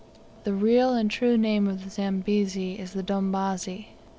[0.45, 3.89] The real and true name of the Zambezi is Dombazi.